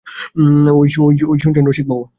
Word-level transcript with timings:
ঐ 0.71 0.81
শুনছেন 1.37 1.63
রসিকবাবু? 1.67 2.03